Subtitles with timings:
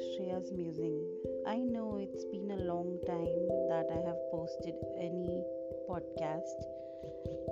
[0.00, 1.04] Shreya's Musing.
[1.46, 5.44] I know it's been a long time that I have posted any
[5.88, 6.56] podcast.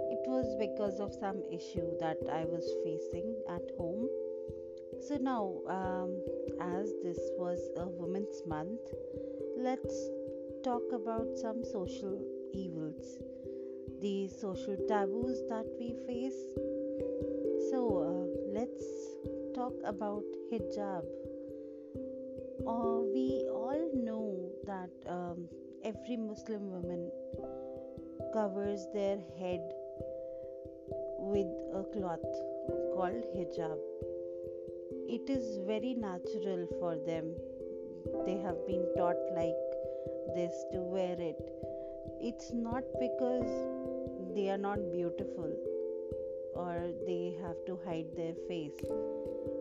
[0.08, 4.08] It was because of some issue that I was facing at home.
[5.06, 6.16] So now, um,
[6.60, 8.80] as this was a Women's Month,
[9.58, 10.08] let's
[10.64, 12.16] talk about some social
[12.54, 13.18] evils,
[14.00, 16.40] the social taboos that we face.
[17.70, 18.84] So uh, let's
[19.54, 21.04] talk about hijab
[22.66, 25.48] uh, we all know that um,
[25.84, 27.10] every Muslim woman
[28.32, 29.60] covers their head
[31.18, 32.26] with a cloth
[32.94, 33.78] called hijab.
[35.08, 37.34] It is very natural for them.
[38.26, 39.64] They have been taught like
[40.34, 41.40] this to wear it.
[42.20, 43.50] It's not because
[44.34, 45.50] they are not beautiful
[46.64, 48.78] or they have to hide their face.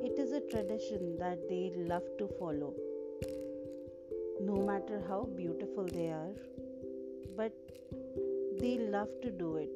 [0.09, 2.73] It is a tradition that they love to follow
[4.42, 6.34] no matter how beautiful they are,
[7.36, 7.54] but
[8.59, 9.72] they love to do it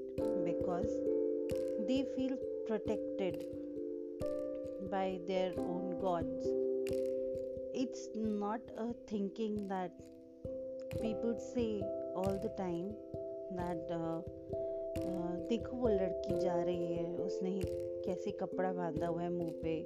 [0.45, 0.91] because
[1.87, 3.45] they feel protected
[4.91, 6.45] by their own gods.
[7.73, 9.91] It's not a thinking that
[11.01, 11.81] people say
[12.15, 12.93] all the time
[13.55, 14.21] that uh,
[14.97, 17.61] देखो वो लड़की जा रही है, उसने
[18.05, 19.81] कैसे कपड़ा बांधा हुआ है मुँह पे।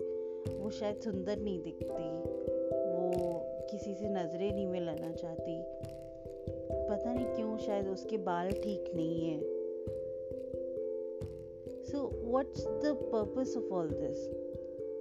[0.57, 2.19] वो शायद सुंदर नहीं दिखती,
[2.77, 5.61] वो किसी से नज़रें नहीं मिलाना चाहती।
[6.89, 9.39] पता नहीं क्यों, शायद उसके बाल ठीक नहीं है।
[11.83, 14.29] So what's the purpose of all this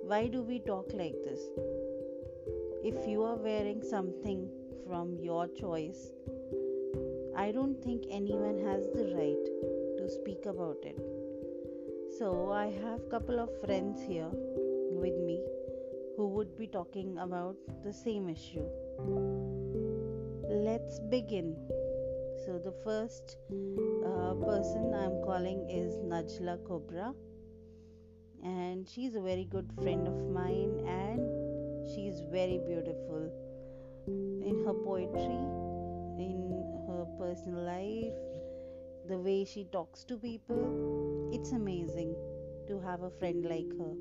[0.09, 1.51] why do we talk like this
[2.89, 4.41] if you are wearing something
[4.87, 6.01] from your choice,
[7.37, 9.74] i don't think anyone has the right
[10.05, 10.99] to speak about it
[12.19, 14.33] so i have couple of friends here
[15.05, 15.39] with me
[16.17, 18.67] who would be talking about the same issue.
[20.49, 21.57] Let's begin.
[22.45, 27.13] So, the first uh, person I'm calling is Najla Cobra,
[28.45, 33.33] and she's a very good friend of mine, and she's very beautiful
[34.07, 35.43] in her poetry,
[36.29, 38.34] in her personal life,
[39.07, 41.31] the way she talks to people.
[41.33, 42.15] It's amazing
[42.69, 43.95] to have a friend like her.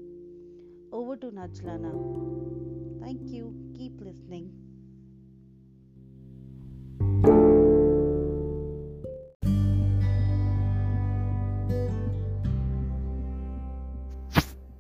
[0.92, 2.00] Over to Najla now.
[3.02, 3.54] Thank you.
[3.76, 4.52] Keep listening.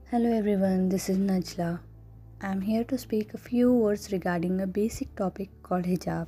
[0.09, 1.79] Hello everyone, this is Najla.
[2.39, 6.27] I'm here to speak a few words regarding a basic topic called hijab.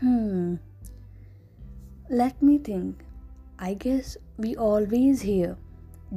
[0.00, 0.54] Hmm.
[2.10, 3.04] Let me think.
[3.58, 5.56] I guess we always hear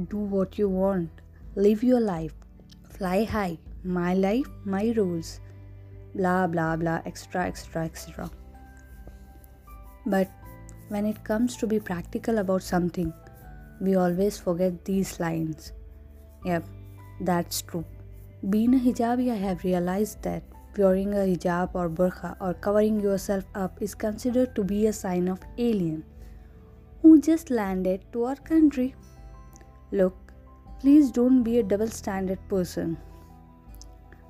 [0.08, 1.22] do what you want
[1.54, 2.32] Live your life.
[2.88, 3.58] Fly high.
[3.84, 5.40] My life, my rules.
[6.14, 8.30] Blah, blah, blah, extra, extra, extra.
[10.06, 10.30] But
[10.88, 13.12] when it comes to be practical about something,
[13.82, 15.72] we always forget these lines.
[16.46, 16.64] Yep,
[17.20, 17.84] that's true.
[18.48, 20.42] Being a hijabi, I have realized that
[20.78, 25.28] wearing a hijab or burqa or covering yourself up is considered to be a sign
[25.28, 26.04] of alien
[27.02, 28.94] who just landed to our country.
[29.90, 30.22] Look,
[30.82, 32.96] Please don't be a double standard person.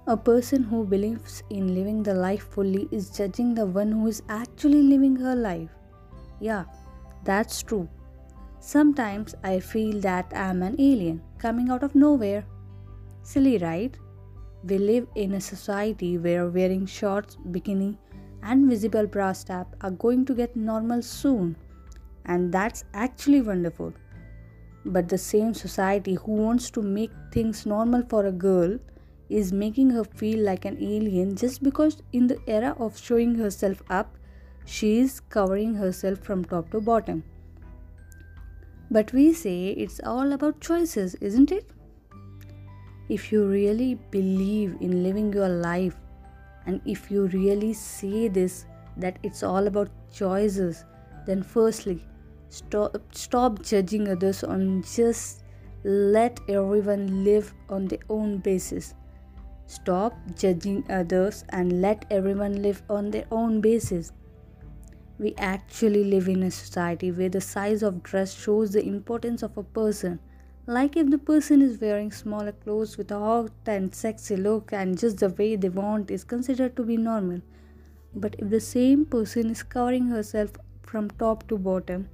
[0.07, 4.23] A person who believes in living the life fully is judging the one who is
[4.29, 5.71] actually living her life.
[6.41, 6.65] Yeah,
[7.25, 7.89] that's true.
[8.61, 12.45] Sometimes I feel that I am an alien coming out of nowhere.
[13.23, 13.97] Silly, right?
[14.65, 17.97] We live in a society where wearing shorts, bikini,
[18.45, 21.57] and visible bra strap are going to get normal soon.
[22.27, 23.93] And that's actually wonderful.
[24.85, 28.79] But the same society who wants to make things normal for a girl
[29.29, 33.83] is making her feel like an alien just because in the era of showing herself
[33.91, 34.17] up,
[34.65, 37.25] she is covering herself from top to bottom.
[38.91, 41.71] But we say it's all about choices, isn't it?
[43.17, 45.97] If you really believe in living your life,
[46.67, 48.65] and if you really say this
[48.97, 50.85] that it's all about choices,
[51.27, 52.01] then firstly,
[52.53, 55.43] Stop, stop judging others on just
[55.85, 58.93] let everyone live on their own basis.
[59.67, 64.13] Stop judging others and let everyone live on their own basis.
[65.19, 69.57] We actually live in a society where the size of dress shows the importance of
[69.57, 70.21] a person.
[70.67, 74.99] Like if the person is wearing smaller clothes with a hot and sexy look and
[74.99, 77.41] just the way they want is considered to be normal.
[78.15, 82.09] But if the same person is covering herself from top to bottom,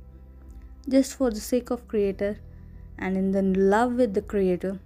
[0.89, 2.39] just for the sake of creator
[2.99, 4.81] and in the love with the creator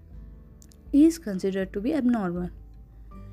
[0.92, 2.50] is considered to be abnormal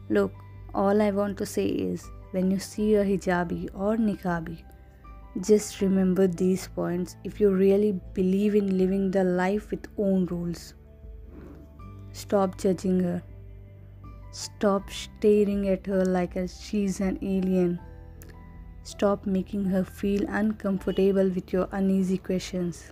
[0.09, 0.33] look
[0.73, 4.57] All I want to say is when you see a hijabi or niqabi,
[5.41, 10.73] just remember these points if you really believe in living the life with own rules.
[12.11, 13.21] Stop judging her.
[14.31, 17.79] Stop staring at her like she's an alien.
[18.83, 22.91] Stop making her feel uncomfortable with your uneasy questions.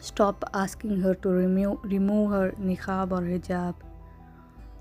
[0.00, 3.74] Stop asking her to remove, remove her niqab or hijab.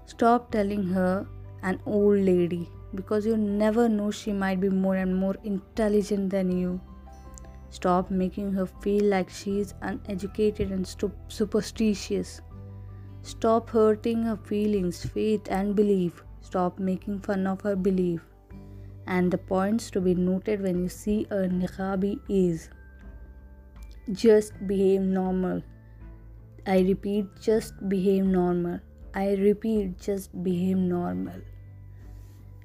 [0.05, 1.25] Stop telling her
[1.63, 6.51] an old lady because you never know she might be more and more intelligent than
[6.51, 6.79] you.
[7.69, 10.85] Stop making her feel like she is uneducated and
[11.29, 12.41] superstitious.
[13.21, 16.23] Stop hurting her feelings, faith, and belief.
[16.41, 18.21] Stop making fun of her belief.
[19.07, 22.69] And the points to be noted when you see a niqabi is
[24.11, 25.61] just behave normal.
[26.67, 28.79] I repeat, just behave normal.
[29.13, 31.41] I repeat, just behave normal.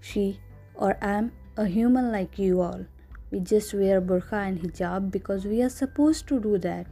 [0.08, 0.40] She
[0.74, 2.84] or I'm a human like you all.
[3.30, 6.86] We just wear burqa and hijab because we are supposed to do that.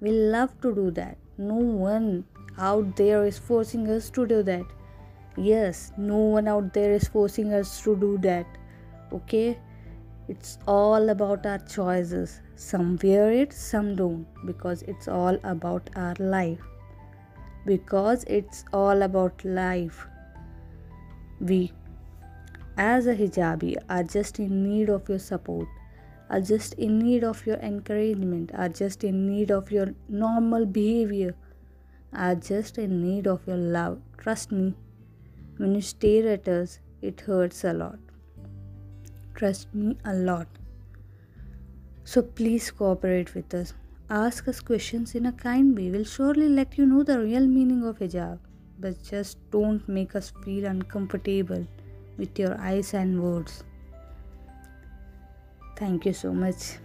[0.00, 1.18] We love to do that.
[1.36, 2.24] No one
[2.56, 4.64] out there is forcing us to do that.
[5.36, 8.46] Yes, no one out there is forcing us to do that.
[9.12, 9.58] Okay?
[10.28, 12.40] It's all about our choices.
[12.54, 16.60] Some wear it, some don't, because it's all about our life.
[17.66, 20.06] Because it's all about life.
[21.38, 21.72] We
[22.76, 25.66] as a hijabi are just in need of your support
[26.28, 31.34] are just in need of your encouragement are just in need of your normal behavior
[32.12, 34.00] are just in need of your love.
[34.18, 34.74] Trust me
[35.58, 37.98] when you stare at us it hurts a lot.
[39.34, 40.46] Trust me a lot.
[42.04, 43.74] So please cooperate with us.
[44.08, 45.90] Ask us questions in a kind way.
[45.90, 48.38] We'll surely let you know the real meaning of hijab
[48.78, 51.66] but just don't make us feel uncomfortable
[52.16, 53.64] with your eyes and words.
[55.76, 56.78] Thank you so much.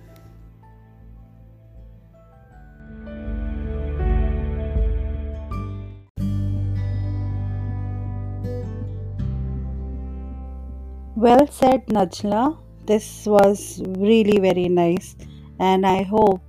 [11.16, 12.58] Well said, Najla.
[12.88, 15.16] This was really very nice,
[15.60, 16.42] and I hope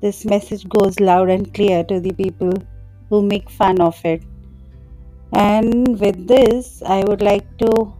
[0.00, 2.52] this message goes loud and clear to the people
[3.10, 4.22] who make fun of it.
[5.32, 7.92] And with this, I would like to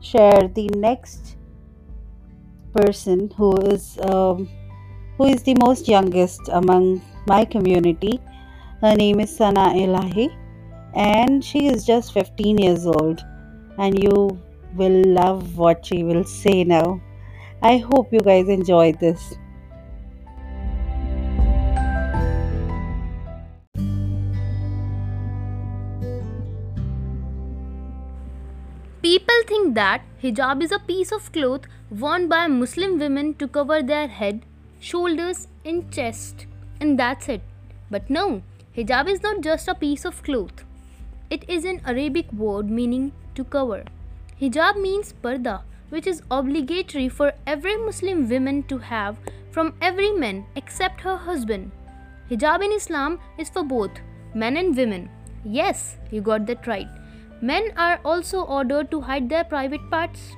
[0.00, 1.36] share the next
[2.72, 4.48] person who is um,
[5.16, 8.20] who is the most youngest among my community.
[8.80, 10.28] Her name is Sana Elahi,
[10.94, 13.24] and she is just 15 years old.
[13.78, 14.40] And you
[14.74, 17.00] will love what she will say now.
[17.62, 19.34] I hope you guys enjoy this.
[29.00, 33.80] People think that hijab is a piece of cloth worn by Muslim women to cover
[33.80, 34.40] their head,
[34.80, 36.46] shoulders, and chest,
[36.80, 37.40] and that's it.
[37.92, 38.42] But no,
[38.76, 40.64] hijab is not just a piece of cloth.
[41.30, 43.84] It is an Arabic word meaning to cover.
[44.40, 49.16] Hijab means parda, which is obligatory for every Muslim woman to have
[49.52, 51.70] from every man except her husband.
[52.30, 53.92] Hijab in Islam is for both
[54.34, 55.08] men and women.
[55.44, 56.88] Yes, you got that right.
[57.40, 60.36] Men are also ordered to hide their private parts.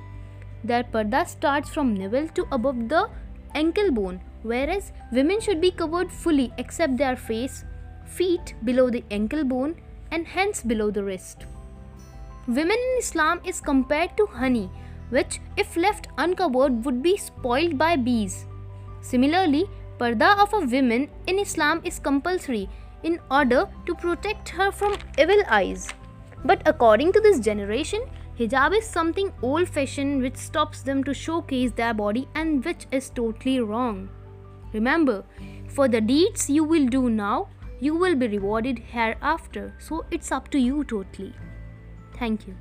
[0.63, 3.09] Their parda starts from navel to above the
[3.55, 7.65] ankle bone, whereas women should be covered fully except their face,
[8.05, 9.75] feet below the ankle bone,
[10.11, 11.45] and hands below the wrist.
[12.47, 14.69] Women in Islam is compared to honey,
[15.09, 18.45] which, if left uncovered, would be spoiled by bees.
[19.01, 19.65] Similarly,
[19.97, 22.69] parda of a woman in Islam is compulsory
[23.03, 25.87] in order to protect her from evil eyes.
[26.43, 28.01] But according to this generation,
[28.39, 33.09] hijab is something old fashioned which stops them to showcase their body and which is
[33.11, 34.09] totally wrong.
[34.73, 35.23] Remember,
[35.67, 37.47] for the deeds you will do now,
[37.79, 39.73] you will be rewarded hereafter.
[39.79, 41.33] So it's up to you totally.
[42.17, 42.55] Thank you.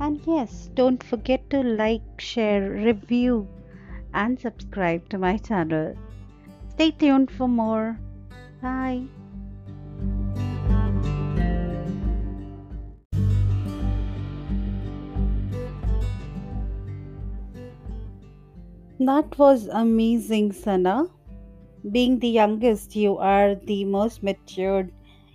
[0.00, 3.46] And yes, don't forget to like, share, review
[4.14, 5.96] and subscribe to my channel.
[6.70, 7.98] Stay tuned for more.
[8.60, 9.04] Bye.
[19.00, 21.06] That was amazing, Sana.
[21.90, 24.92] Being the youngest, you are the most matured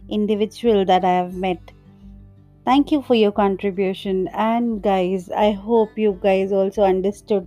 [0.08, 1.60] individual that I have met.
[2.64, 4.30] Thank you for your contribution.
[4.30, 7.46] And, guys, I hope you guys also understood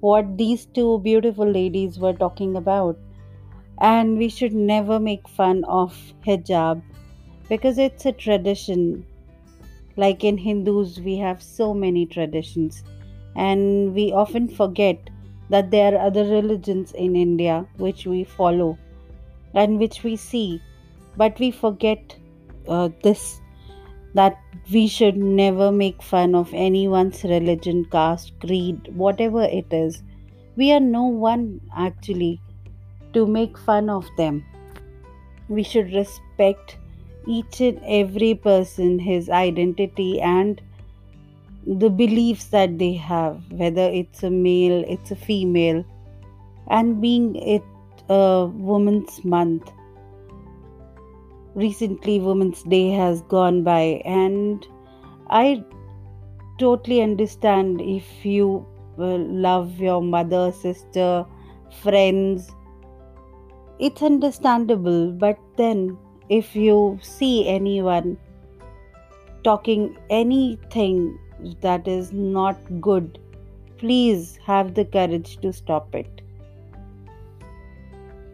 [0.00, 2.96] what these two beautiful ladies were talking about.
[3.86, 6.80] and we should never make fun of hijab
[7.50, 8.82] because it's a tradition.
[9.96, 12.82] Like in Hindus, we have so many traditions,
[13.36, 15.10] and we often forget
[15.50, 18.78] that there are other religions in India which we follow
[19.54, 20.60] and which we see,
[21.16, 22.16] but we forget
[22.68, 23.40] uh, this
[24.14, 24.38] that
[24.72, 30.02] we should never make fun of anyone's religion, caste, creed, whatever it is.
[30.56, 32.40] We are no one actually
[33.12, 34.44] to make fun of them.
[35.48, 36.78] We should respect
[37.26, 40.60] each and every person, his identity, and
[41.66, 45.84] the beliefs that they have, whether it's a male, it's a female,
[46.68, 47.62] and being it
[48.08, 49.70] a woman's month.
[51.58, 54.64] Recently, Women's Day has gone by, and
[55.28, 55.64] I
[56.60, 58.64] totally understand if you
[58.96, 61.26] uh, love your mother, sister,
[61.82, 62.52] friends.
[63.80, 65.98] It's understandable, but then
[66.28, 68.16] if you see anyone
[69.42, 71.18] talking anything
[71.60, 73.18] that is not good,
[73.78, 76.17] please have the courage to stop it.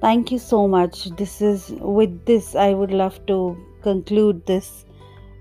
[0.04, 1.04] Thank you so much.
[1.16, 4.84] This is with this, I would love to conclude this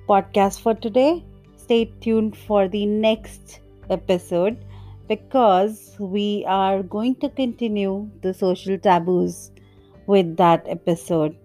[0.07, 1.25] podcast for today.
[1.57, 4.63] Stay tuned for the next episode
[5.09, 9.51] because we are going to continue the social taboos
[10.07, 11.35] with that episode.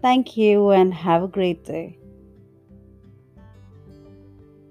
[0.00, 1.98] Thank you and have a great day.